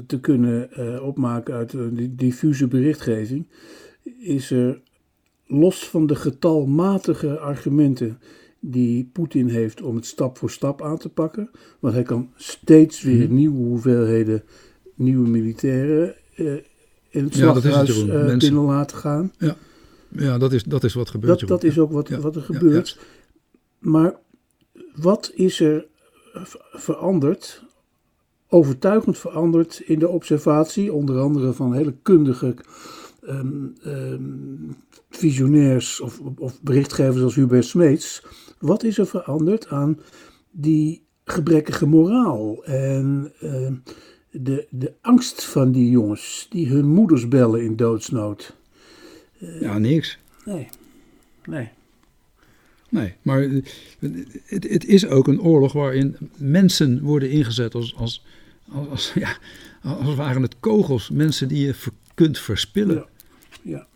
[0.08, 3.48] te kunnen eh, opmaken uit de diffuse berichtgeving,
[4.20, 4.82] is er
[5.52, 8.20] los van de getalmatige argumenten
[8.60, 13.02] die Poetin heeft om het stap voor stap aan te pakken, want hij kan steeds
[13.02, 13.34] weer mhm.
[13.34, 14.44] nieuwe hoeveelheden
[14.96, 16.54] nieuwe militairen uh,
[17.10, 19.34] in het slachthuis ja, uh, binnen laten gaan.
[19.38, 19.56] Ja.
[20.18, 21.40] Ja, dat is, dat is wat gebeurt.
[21.40, 23.00] Dat, dat is ook wat, wat er gebeurt.
[23.80, 24.16] Maar
[24.96, 25.86] wat is er
[26.72, 27.64] veranderd,
[28.48, 32.56] overtuigend veranderd in de observatie, onder andere van hele kundige
[33.28, 34.76] um, um,
[35.10, 38.24] visionairs of, of berichtgevers als Hubert Smeets.
[38.60, 40.00] Wat is er veranderd aan
[40.52, 43.72] die gebrekkige moraal en uh,
[44.32, 48.56] de, de angst van die jongens die hun moeders bellen in doodsnood.
[49.60, 50.20] ja, niks.
[50.46, 50.68] Nee,
[51.46, 51.70] nee.
[52.92, 53.64] Nee, maar eh,
[54.46, 58.26] het, het, is ook een oorlog waarin mensen worden ingezet als, als,
[58.90, 59.38] als, ja,
[59.82, 61.10] als waren het kogels.
[61.10, 61.76] Mensen die je
[62.14, 62.96] kunt verspillen.
[62.96, 63.08] Ja.
[63.62, 63.88] Ja.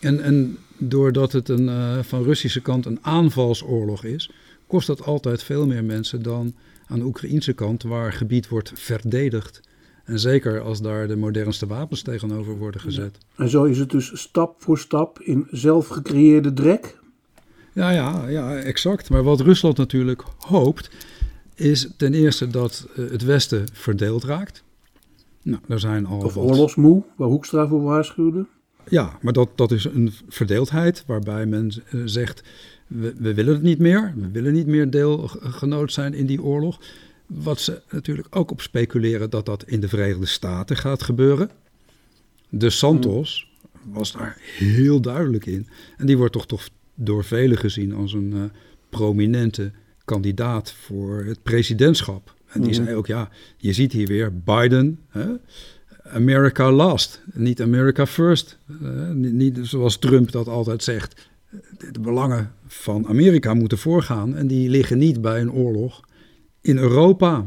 [0.00, 4.30] En, en doordat het een, uh, van Russische kant een aanvalsoorlog is,
[4.66, 6.54] kost dat altijd veel meer mensen dan
[6.86, 9.60] aan de Oekraïnse kant, waar gebied wordt verdedigd.
[10.04, 13.18] En zeker als daar de modernste wapens tegenover worden gezet.
[13.36, 16.98] En zo is het dus stap voor stap in zelf gecreëerde drek?
[17.72, 19.10] Ja, ja, ja, exact.
[19.10, 20.90] Maar wat Rusland natuurlijk hoopt,
[21.54, 24.64] is ten eerste dat eh, het Westen verdeeld raakt.
[25.42, 26.44] Nou, daar zijn al of wat...
[26.44, 28.46] oorlogsmoe, waar Hoekstra voor waarschuwde.
[28.88, 32.42] Ja, maar dat, dat is een verdeeldheid waarbij men eh, zegt:
[32.86, 34.12] we, we willen het niet meer.
[34.16, 36.80] We willen niet meer deelgenoot zijn in die oorlog.
[37.26, 41.50] Wat ze natuurlijk ook op speculeren dat dat in de Verenigde Staten gaat gebeuren.
[42.48, 43.50] De Santos
[43.82, 45.68] was daar heel duidelijk in.
[45.96, 48.42] En die wordt toch, toch door velen gezien als een uh,
[48.88, 49.70] prominente
[50.04, 52.34] kandidaat voor het presidentschap.
[52.46, 52.84] En die mhm.
[52.84, 55.26] zei ook, ja, je ziet hier weer Biden, hè?
[56.12, 58.58] America last, niet America first.
[58.82, 61.28] Uh, niet, niet, zoals Trump dat altijd zegt.
[61.92, 66.00] De belangen van Amerika moeten voorgaan en die liggen niet bij een oorlog
[66.60, 67.44] in Europa.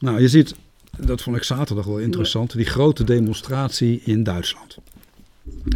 [0.00, 0.54] Nou, je ziet,
[0.98, 4.78] dat vond ik zaterdag wel interessant, die grote demonstratie in Duitsland.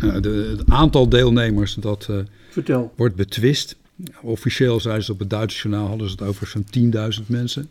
[0.02, 2.18] Uh, de, het aantal deelnemers dat uh,
[2.50, 2.92] Vertel.
[2.96, 3.76] wordt betwist.
[4.22, 7.70] Officieel zeiden ze op het Duitse journaal hadden ze het over zo'n 10.000 mensen.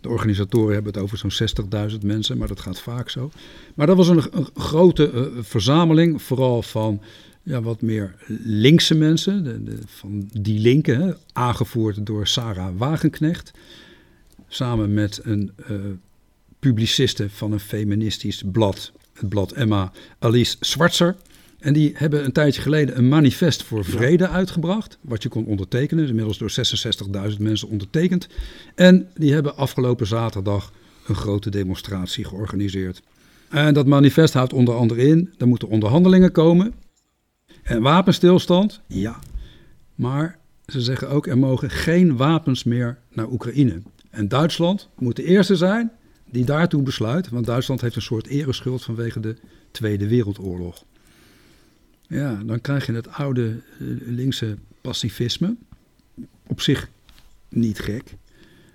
[0.00, 3.30] De organisatoren hebben het over zo'n 60.000 mensen, maar dat gaat vaak zo.
[3.74, 4.22] Maar dat was een,
[4.54, 7.02] grote uh, verzameling, vooral van
[7.42, 13.50] ja, wat meer linkse mensen, de, van die linken, aangevoerd door Sarah Wagenknecht.
[14.48, 15.76] Samen met een uh,
[16.58, 21.16] publiciste van een feministisch blad, het blad Emma, Alice Schwarzer.
[21.58, 26.04] En die hebben een tijdje geleden een manifest voor vrede uitgebracht, wat je kon ondertekenen.
[26.04, 26.52] Is inmiddels door
[27.32, 28.28] 66.000 mensen ondertekend.
[28.74, 30.72] En die hebben afgelopen zaterdag
[31.06, 33.02] een grote demonstratie georganiseerd.
[33.48, 36.74] En dat manifest houdt onder andere in, er moeten onderhandelingen komen.
[37.62, 39.18] En wapenstilstand, ja.
[39.94, 43.82] Maar ze zeggen ook, er mogen geen wapens meer naar Oekraïne.
[44.10, 45.92] En Duitsland moet de eerste zijn
[46.30, 49.36] die daartoe besluit, want Duitsland heeft een soort ereschuld vanwege de
[49.70, 50.84] Tweede Wereldoorlog.
[52.08, 55.56] Ja, dan krijg je het oude eh, linkse pacifisme.
[56.46, 56.88] Op zich
[57.48, 58.14] niet gek.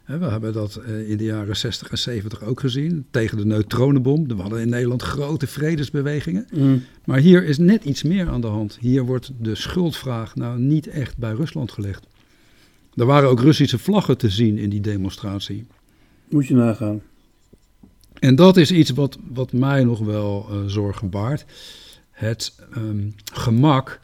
[0.06, 3.06] We hebben dat eh, in de jaren 60 en 70 ook gezien.
[3.12, 4.28] Tegen de neutronenbom.
[4.28, 6.48] We hadden in Nederland grote vredesbewegingen.
[6.54, 6.84] Mm.
[7.06, 8.78] Maar hier is net iets meer aan de hand.
[8.80, 12.08] Hier wordt de schuldvraag nou niet echt bij Rusland gelegd.
[12.96, 15.66] Er waren ook Russische vlaggen te zien in die demonstratie.
[16.30, 17.02] Moet je nagaan.
[18.20, 21.46] En dat is iets wat, wat mij nog wel uh, zorgen baart
[22.14, 24.02] het ehm, gemak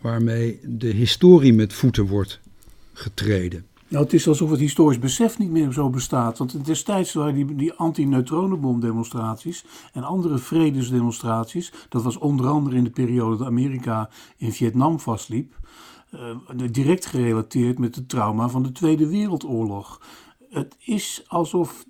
[0.00, 2.40] waarmee de historie met voeten wordt
[2.92, 3.66] getreden.
[3.92, 6.38] Nou, het is alsof het historisch besef niet meer zo bestaat.
[6.38, 11.72] Want destijds waren die, die anti-neutronenbomdemonstraties en andere vredesdemonstraties.
[11.88, 15.60] Dat was onder andere in de periode dat Amerika in Vietnam vastliep.
[16.14, 16.36] Uh,
[16.70, 20.00] direct gerelateerd met het trauma van de Tweede Wereldoorlog.
[20.50, 21.84] Het is alsof,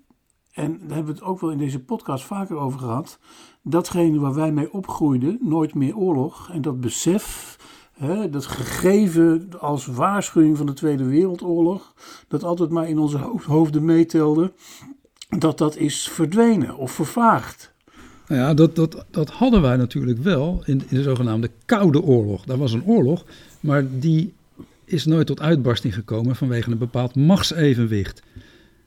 [0.53, 3.19] en daar hebben we het ook wel in deze podcast vaker over gehad
[3.63, 6.51] datgene waar wij mee opgroeiden, nooit meer oorlog.
[6.53, 7.57] En dat besef,
[7.93, 11.95] hè, dat gegeven als waarschuwing van de Tweede Wereldoorlog,
[12.29, 14.53] dat altijd maar in onze hoofden meetelde,
[15.39, 17.73] dat dat is verdwenen of vervaagd.
[18.29, 22.45] Nou ja, dat, dat, dat hadden wij natuurlijk wel in, in de zogenaamde Koude Oorlog.
[22.45, 23.25] Daar was een oorlog,
[23.61, 24.35] maar die
[24.85, 28.23] is nooit tot uitbarsting gekomen vanwege een bepaald machtsevenwicht.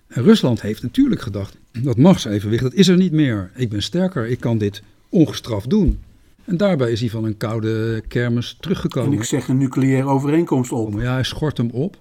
[0.08, 3.52] En Rusland heeft natuurlijk gedacht, dat machtsevenwicht, dat is er niet meer.
[3.56, 6.00] Ik ben sterker, ik kan dit ongestraft doen.
[6.46, 9.12] En daarbij is hij van een koude kermis teruggekomen.
[9.12, 11.00] En ik zeg een nucleaire overeenkomst op.
[11.00, 11.98] Ja, hij schort hem op.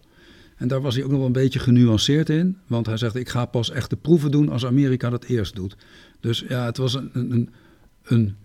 [0.56, 2.56] En daar was hij ook nog wel een beetje genuanceerd in.
[2.66, 5.76] Want hij zegt, ik ga pas echt de proeven doen als Amerika dat eerst doet.
[6.20, 7.50] Dus ja, het was een, een,
[8.04, 8.36] een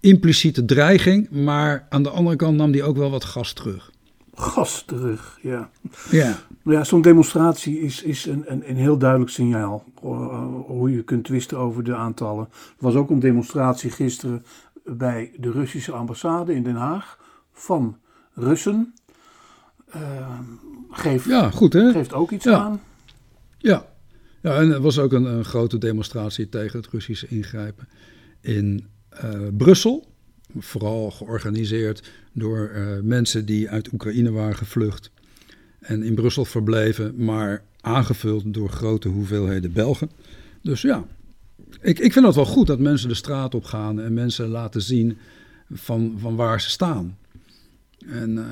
[0.00, 1.30] impliciete dreiging.
[1.30, 3.94] Maar aan de andere kant nam hij ook wel wat gas terug
[4.36, 5.38] gas terug.
[5.42, 5.70] Ja,
[6.10, 6.36] ja.
[6.64, 9.84] ja zo'n demonstratie is, is een, een, een heel duidelijk signaal.
[10.04, 12.48] Uh, hoe je kunt twisten over de aantallen.
[12.50, 14.44] Er was ook een demonstratie gisteren
[14.84, 17.18] bij de Russische ambassade in Den Haag
[17.52, 17.98] van
[18.34, 18.94] Russen.
[19.96, 20.38] Uh,
[20.90, 21.90] geeft, ja, goed, hè?
[21.90, 22.80] geeft ook iets aan.
[23.58, 23.86] Ja.
[24.42, 27.88] ja, en er was ook een, een, grote demonstratie tegen het Russische ingrijpen
[28.40, 28.86] in
[29.24, 30.15] uh, Brussel
[30.58, 35.10] vooral georganiseerd door uh, mensen die uit Oekraïne waren gevlucht
[35.80, 40.10] en in Brussel verbleven, maar aangevuld door grote hoeveelheden Belgen.
[40.62, 41.04] Dus ja,
[41.80, 44.82] ik, ik vind het wel goed dat mensen de straat op gaan en mensen laten
[44.82, 45.18] zien
[45.72, 47.18] van, van waar ze staan.
[48.06, 48.44] En, uh,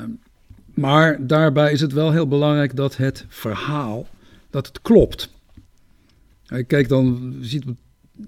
[0.75, 4.07] maar daarbij is het wel heel belangrijk dat het verhaal,
[4.51, 5.33] dat het klopt.
[6.67, 7.65] Kijk dan, ziet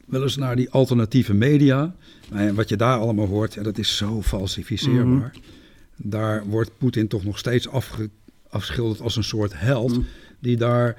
[0.06, 1.94] wel eens naar die alternatieve media.
[2.32, 5.34] En wat je daar allemaal hoort, ja, dat is zo falsificeerbaar.
[5.34, 6.08] Mhm.
[6.08, 8.10] Daar wordt Poetin toch nog steeds afge,
[8.48, 9.90] afgeschilderd als een soort held.
[9.90, 10.00] Mhm.
[10.40, 10.96] Die daar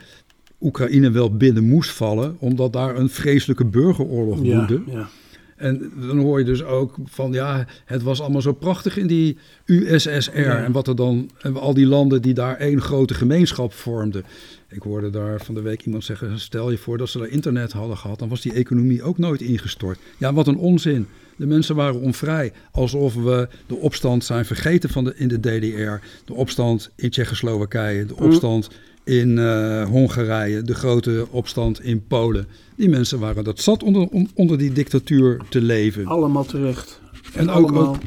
[0.61, 4.81] Oekraïne wel binnen moest vallen, omdat daar een vreselijke burgeroorlog woedde.
[4.85, 5.09] Ja,
[5.55, 9.37] En dan hoor je dus ook van ja, het was allemaal zo prachtig in die
[9.65, 10.37] USSR.
[10.37, 14.23] En wat er dan, en al die landen die daar één grote gemeenschap vormden.
[14.69, 17.71] Ik hoorde daar van de week iemand zeggen: stel je voor dat ze daar internet
[17.71, 19.99] hadden gehad, dan was die economie ook nooit ingestort.
[20.17, 21.07] Ja, wat een onzin.
[21.35, 26.05] De mensen waren onvrij, alsof we de opstand zijn vergeten van de, in de DDR,
[26.25, 28.23] de opstand in Tsjechoslowakije, de hm.
[28.23, 28.69] opstand
[29.03, 32.47] in uh, Hongarije, de grote opstand in Polen.
[32.75, 36.05] Die mensen waren dat zat onder, onder die dictatuur te leven.
[36.05, 36.99] Allemaal terecht.
[37.33, 37.97] En, ook, ook,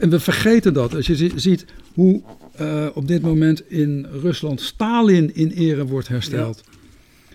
[0.00, 0.94] en we vergeten dat.
[0.94, 2.22] Als je ziet hoe
[2.60, 6.62] uh, op dit moment in Rusland Stalin in ere wordt hersteld.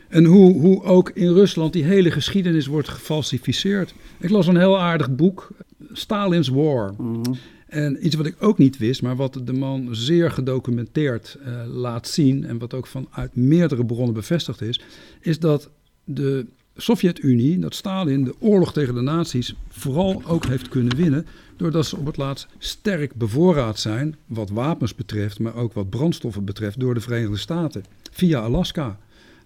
[0.08, 3.94] En hoe, hoe ook in Rusland die hele geschiedenis wordt gefalsificeerd.
[4.20, 5.52] Ik las een heel aardig boek,
[5.92, 6.94] Stalin's War.
[6.98, 7.22] Mm
[7.68, 12.08] En iets wat ik ook niet wist, maar wat de man zeer gedocumenteerd uh, laat
[12.08, 12.46] zien...
[12.46, 14.82] en wat ook vanuit meerdere bronnen bevestigd is...
[15.22, 15.70] is dat
[16.04, 21.26] de Sovjet-Unie, dat Stalin de oorlog tegen de nazi's vooral ook heeft kunnen winnen,
[21.58, 26.46] doordat ze op het laatst sterk bevoorraad zijn, wat wapens betreft, maar ook wat brandstoffen
[26.46, 28.98] betreft, door de Verenigde Staten, via Alaska.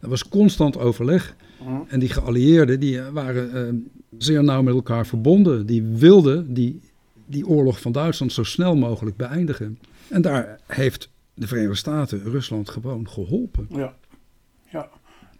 [0.01, 1.35] Er was constant overleg.
[1.61, 1.71] Mhm.
[1.87, 3.81] En die geallieerden die waren uh,
[4.17, 5.65] zeer nauw met elkaar verbonden.
[5.65, 6.79] Die wilden die,
[7.25, 9.79] die oorlog van Duitsland zo snel mogelijk beëindigen.
[10.07, 13.67] En daar heeft de Verenigde Staten Rusland gewoon geholpen.
[13.69, 13.95] Ja.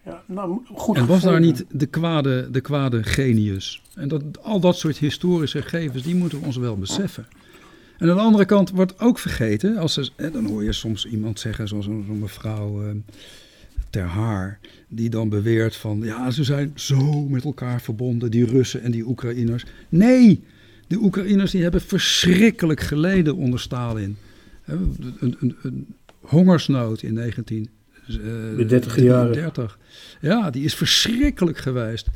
[0.07, 3.81] Ja, nou, goed en was daar niet de kwade, de kwade genius?
[3.95, 7.27] En dat, al dat soort historische gegevens, die moeten we ons wel beseffen.
[7.97, 11.39] En aan de andere kant wordt ook vergeten, als ze, dan hoor je soms iemand
[11.39, 12.91] zeggen, zoals een mevrouw uh,
[13.89, 18.81] Ter Haar, die dan beweert van, ja, ze zijn zo met elkaar verbonden, die Russen
[18.81, 19.65] en die Oekraïners.
[19.89, 20.43] Nee,
[20.87, 24.17] de Oekraïners die hebben verschrikkelijk geleden onder Stalin.
[24.65, 25.87] Een, een, een
[26.19, 27.69] hongersnood in 19
[28.07, 29.33] de 30 jaar.
[29.33, 29.77] 30.
[30.21, 32.07] Ja, die is verschrikkelijk geweest.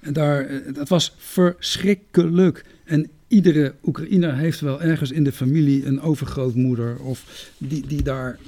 [0.00, 2.64] En daar, eh, dat was verschrikkelijk.
[2.84, 8.38] En iedere Oekraïner heeft wel ergens in de familie een overgrootmoeder of die, die, daar,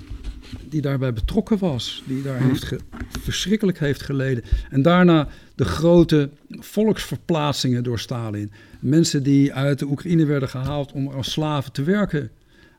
[0.68, 2.02] die daarbij betrokken was.
[2.06, 2.48] Die daar hm.
[2.48, 2.74] heeft
[3.20, 4.44] verschrikkelijk heeft geleden.
[4.70, 8.52] En daarna de grote volksverplaatsingen door Stalin.
[8.80, 12.30] Mensen die uit de Oekraïne werden gehaald om als slaven te werken.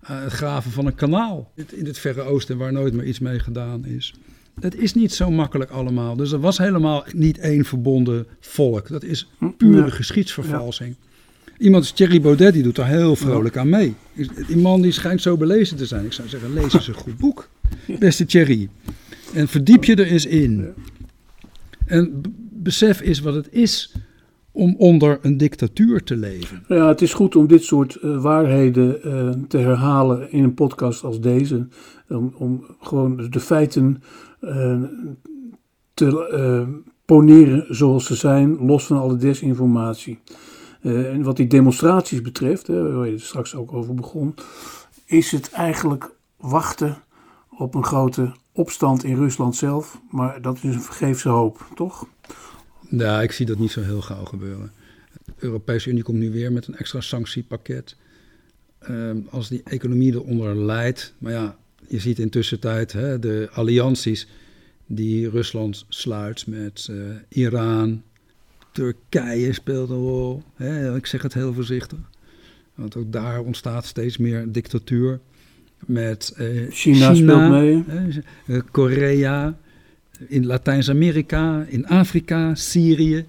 [0.08, 3.40] Eh, het graven van een kanaal in het Verre Oosten waar nooit meer iets mee
[3.40, 4.14] gedaan is.
[4.60, 6.16] Dat is niet zo makkelijk allemaal.
[6.16, 8.88] Dus er was helemaal niet één verbonden volk.
[8.88, 10.96] Dat is pure geschiedsvervalsing.
[11.58, 13.96] Iemand als Thierry Baudet, die doet daar heel vrolijk aan mee.
[14.48, 16.06] Die man die schijnt zo belezen te zijn.
[16.06, 17.50] Ik zou zeggen, lees eens een goed boek,
[18.00, 18.70] beste Thierry.
[19.34, 20.74] En verdiep je er eens in.
[21.86, 23.92] En besef eens wat het is
[24.56, 26.64] om onder een dictatuur te leven.
[26.68, 31.04] Ja, het is goed om dit soort uh, waarheden uh, te herhalen in een podcast
[31.04, 31.68] als deze.
[32.38, 34.04] Om, gewoon de feiten
[34.42, 34.84] uh,
[35.94, 36.68] te
[37.06, 40.20] poneren zoals ze zijn, los van alle desinformatie.
[40.82, 44.36] en wat die demonstraties betreft, hè, waar je straks ook over begon,
[45.06, 46.98] is het eigenlijk wachten
[47.58, 50.02] op een grote opstand in Rusland zelf.
[50.10, 52.08] Maar dat is een vergeefse hoop, toch?
[52.98, 54.72] Ja, ik zie dat niet zo heel gauw gebeuren.
[55.26, 57.96] De Europese Unie komt nu weer met een extra sanctiepakket.
[58.80, 61.14] Ehm, als die economie eronder leidt.
[61.18, 64.28] Maar ja, je ziet intussen tijd hè, de allianties
[64.86, 68.02] die Rusland sluit met uh, Iran.
[68.72, 70.44] Turkije speelt een rol.
[70.56, 72.00] Hè, ik zeg het heel voorzichtig.
[72.76, 75.20] Want ook daar ontstaat steeds meer dictatuur.
[75.86, 78.64] Met uh, China, China, speelt mee.
[78.72, 79.58] Korea
[80.28, 83.26] in Latijns-Amerika, in Afrika, Syrië,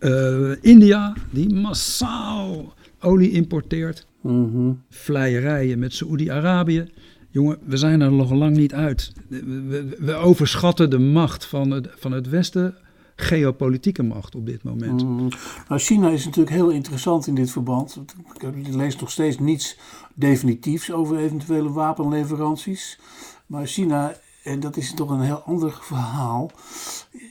[0.00, 4.06] uh, India, die massaal olie importeert.
[4.20, 6.86] Mm Vleierijen met Saoedi-Arabië.
[7.30, 9.12] Jongen, we zijn er nog lang niet uit.
[9.28, 12.74] We, we, overschatten de macht van het, van het Westen,
[13.16, 15.02] geopolitieke macht op dit moment.
[15.02, 15.28] Mhm.
[15.68, 18.00] Nou, China is natuurlijk heel interessant in dit verband.
[18.40, 19.78] Ik lees nog steeds niets
[20.14, 22.98] definitiefs over eventuele wapenleveranties.
[23.46, 24.16] Maar China
[24.48, 26.50] en dat is toch een heel ander verhaal,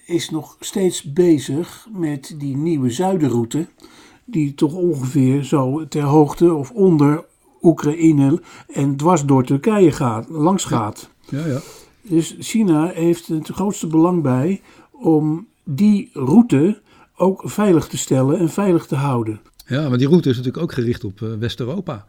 [0.06, 3.68] is nog steeds bezig met die nieuwe zuidenroute,
[4.26, 7.26] die toch ongeveer zo ter hoogte of onder
[7.62, 11.10] Oekraïne en dwars door Turkije gaat, langs gaat.
[11.30, 11.60] Ja, ja.
[12.02, 14.62] Dus China heeft het grootste belang bij
[14.92, 16.82] om die route
[17.16, 19.40] ook veilig te stellen en veilig te houden.
[19.66, 22.06] Ja, maar die route is natuurlijk ook gericht op eh, West-Europa.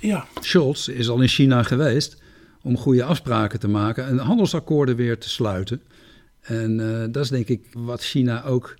[0.00, 2.22] Ja, Scholz is al in China geweest
[2.64, 5.82] om goede afspraken te maken en handelsakkoorden weer te sluiten.
[6.40, 8.74] En eh, dat is denk ik wat China ook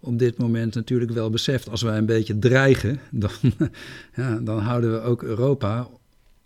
[0.00, 1.68] op dit moment natuurlijk wel beseft.
[1.68, 3.30] Als wij een beetje dreigen, dan,
[4.14, 5.88] ja, dan houden we ook Europa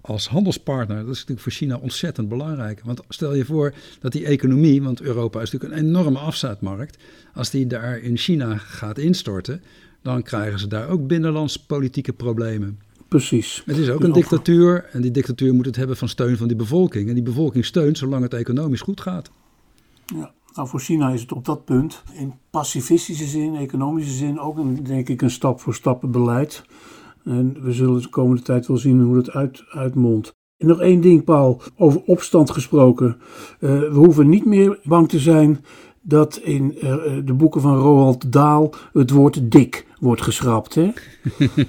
[0.00, 0.96] als handelspartner.
[0.96, 2.80] Dat is natuurlijk voor China ontzettend belangrijk.
[2.84, 6.98] Want stel je voor dat die economie, want Europa is natuurlijk een enorme afzetmarkt,
[7.34, 9.62] als die daar in China gaat instorten,
[10.02, 12.78] dan krijgen ze daar ook binnenlands politieke problemen.
[13.18, 13.62] Precies.
[13.66, 16.48] Het is ook een over- dictatuur en die dictatuur moet het hebben van steun van
[16.48, 17.08] die bevolking.
[17.08, 19.30] En die bevolking steunt zolang het economisch goed gaat.
[20.04, 20.32] Ja.
[20.54, 24.82] Nou, voor China is het op dat punt in pacifistische zin, economische zin, ook een,
[24.82, 26.64] denk ik een stap voor stap beleid.
[27.24, 30.32] En we zullen de komende tijd wel zien hoe dat uit, uitmondt.
[30.56, 33.16] En nog één ding, Paul, over opstand gesproken.
[33.60, 35.64] Eh, we hoeven niet meer bang te zijn
[36.06, 40.74] dat in eh, de boeken van Roald Dahl het woord dik wordt geschrapt.
[40.74, 40.90] Hè?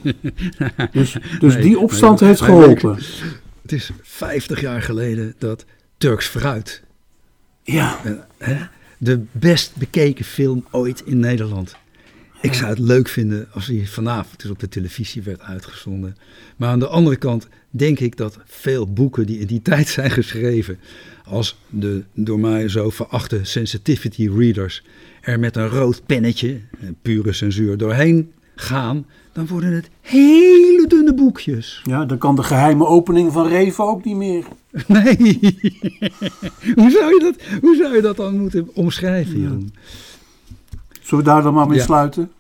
[0.92, 2.96] dus dus Nee, die opstand nee, heeft nee, geholpen.
[3.62, 5.66] Het is 50 jaar geleden dat
[5.98, 6.84] Turks Fruit,
[7.64, 8.58] Ja, eh, hè,
[8.98, 11.76] de best bekeken film ooit in Nederland.
[12.46, 16.18] Ik zou het leuk vinden als hij vanavond dus op de televisie werd uitgezonden.
[16.58, 20.12] Maar aan de andere kant denk ik dat veel boeken die in die tijd zijn
[20.12, 20.80] geschreven,
[21.26, 24.84] als de door mij zo verachte sensitivity readers,
[25.22, 26.60] er met een rood pennetje,
[27.02, 31.82] pure censuur, doorheen gaan, dan worden het hele dunne boekjes.
[31.84, 34.46] ja, dan kan de geheime opening van Reven ook niet meer.
[34.88, 35.16] Nee.
[36.76, 39.74] hoe, zou je dat, hoe zou je dat dan moeten omschrijven, Jeroen?
[41.02, 41.84] Zullen we daar dan maar mee Ja.
[41.84, 42.32] sluiten?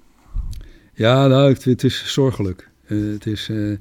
[0.96, 2.70] Ja, nou, het, het is zorgelijk.
[2.86, 3.72] Eh, het is, eh,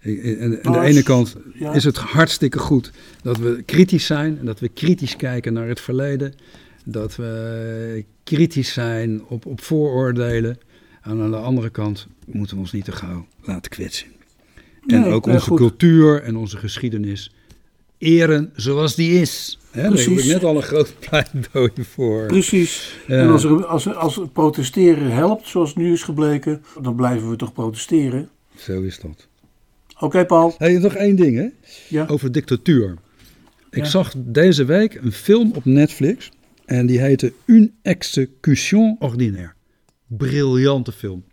[0.00, 1.72] ik- aan de ene kant ja.
[1.72, 2.90] is het hartstikke goed
[3.22, 6.34] dat we kritisch zijn en dat we kritisch kijken naar het verleden.
[6.84, 10.58] Dat we kritisch zijn op, op vooroordelen.
[11.02, 14.06] En aan de andere kant moeten we ons niet te gauw laten kwetsen.
[14.86, 15.58] En Nee, ook onze goed.
[15.58, 17.34] cultuur en onze geschiedenis
[17.98, 19.58] eren zoals die is.
[19.70, 20.32] Hè, daar heb ik Precies.
[20.32, 22.26] net al een groot pleidooi voor.
[22.26, 22.96] Precies.
[23.06, 23.18] Ja.
[23.18, 27.36] En als, er, als, als het protesteren helpt, zoals nu is gebleken, dan blijven we
[27.36, 28.28] toch protesteren.
[28.56, 29.28] Zo is dat.
[29.98, 30.54] Oké, Paul.
[30.58, 31.46] Hey, nog één ding, hè?
[31.88, 32.06] Ja.
[32.08, 32.94] over dictatuur.
[33.70, 33.88] Ik Ja.
[33.90, 36.30] zag deze week een film op Netflix
[36.64, 39.52] en die heette Une exécution ordinaire.
[40.06, 41.24] Briljante film.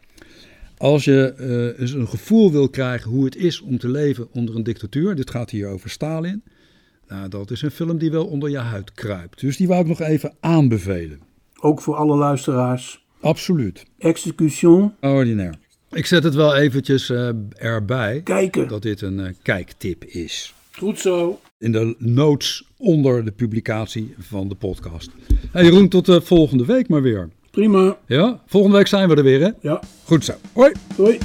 [0.82, 4.56] Als je eh, eens een gevoel wil krijgen hoe het is om te leven onder
[4.56, 6.44] een dictatuur, dit gaat hier over Stalin,
[7.08, 9.40] nou, dat is een film die wel onder je huid kruipt.
[9.40, 11.20] Dus die wou ik nog even aanbevelen.
[11.60, 13.06] Ook voor alle luisteraars.
[13.20, 13.86] Absoluut.
[13.98, 14.94] Execution.
[15.02, 15.58] Ordinaire.
[15.92, 18.68] Ik zet het wel eventjes eh, erbij Kijken.
[18.68, 20.54] dat dit een eh, kijktip is.
[20.72, 21.40] Goed zo.
[21.58, 25.10] in de notes onder de publicatie van de podcast.
[25.52, 27.30] Hey Jeroen, tot de volgende week maar weer.
[27.52, 27.98] Prima.
[28.06, 29.50] Ja, volgende week zijn we er weer hè?
[29.62, 29.80] Ja.
[30.06, 30.34] Goed zo.
[30.54, 30.72] Hoi.
[30.96, 31.20] Doei.